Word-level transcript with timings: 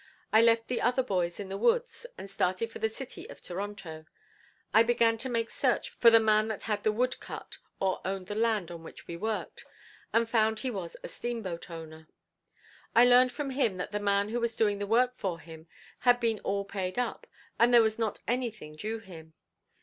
I 0.33 0.41
left 0.41 0.67
the 0.67 0.81
other 0.81 1.03
boys 1.03 1.39
in 1.39 1.49
the 1.49 1.59
woods 1.59 2.07
and 2.17 2.27
started 2.27 2.71
for 2.71 2.79
the 2.79 2.89
city 2.89 3.29
of 3.29 3.39
Toronto. 3.39 4.05
I 4.73 4.81
began 4.81 5.15
to 5.19 5.29
make 5.29 5.51
search 5.51 5.91
for 5.91 6.09
the 6.09 6.19
man 6.19 6.47
that 6.47 6.63
had 6.63 6.81
the 6.81 6.91
wood 6.91 7.19
cut 7.19 7.59
or 7.79 8.01
owned 8.03 8.25
the 8.25 8.33
land 8.33 8.71
on 8.71 8.81
which 8.81 9.05
we 9.05 9.15
worked, 9.15 9.63
and 10.11 10.27
found 10.27 10.61
he 10.61 10.71
was 10.71 10.97
a 11.03 11.07
steamboat 11.07 11.69
owner. 11.69 12.07
I 12.95 13.05
learned 13.05 13.31
from 13.31 13.51
him 13.51 13.77
that 13.77 13.91
the 13.91 13.99
man 13.99 14.29
who 14.29 14.39
was 14.39 14.55
doing 14.55 14.79
the 14.79 14.87
work 14.87 15.15
for 15.17 15.39
him 15.39 15.67
had 15.99 16.19
been 16.19 16.39
all 16.39 16.65
paid 16.65 16.97
up, 16.97 17.27
and 17.59 17.71
there 17.71 17.83
was 17.83 17.99
not 17.99 18.17
anything 18.27 18.75
due 18.75 18.97
him. 18.97 19.35